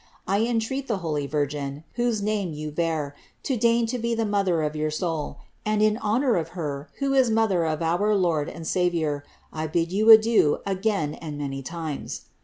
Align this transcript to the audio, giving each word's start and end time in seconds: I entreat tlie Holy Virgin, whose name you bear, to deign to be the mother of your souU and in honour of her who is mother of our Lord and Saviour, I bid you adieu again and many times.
I 0.25 0.39
entreat 0.47 0.87
tlie 0.87 0.97
Holy 0.97 1.27
Virgin, 1.27 1.83
whose 1.93 2.23
name 2.23 2.53
you 2.53 2.71
bear, 2.71 3.15
to 3.43 3.55
deign 3.55 3.85
to 3.85 3.99
be 3.99 4.15
the 4.15 4.25
mother 4.25 4.63
of 4.63 4.75
your 4.75 4.89
souU 4.89 5.35
and 5.63 5.79
in 5.83 5.99
honour 5.99 6.37
of 6.37 6.49
her 6.57 6.89
who 6.97 7.13
is 7.13 7.29
mother 7.29 7.65
of 7.65 7.83
our 7.83 8.15
Lord 8.15 8.49
and 8.49 8.65
Saviour, 8.65 9.23
I 9.53 9.67
bid 9.67 9.91
you 9.91 10.09
adieu 10.09 10.57
again 10.65 11.13
and 11.13 11.37
many 11.37 11.61
times. 11.61 12.21